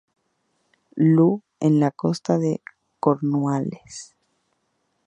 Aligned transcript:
Loo, 1.15 1.43
en 1.59 1.79
la 1.79 1.91
costa 1.91 2.39
de 2.39 2.59
Cornualles. 2.99 4.15